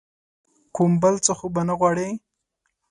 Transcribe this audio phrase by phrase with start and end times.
[0.75, 2.09] کوم بل څه خو به نه غواړې؟